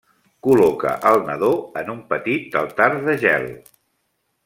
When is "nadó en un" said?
1.27-1.99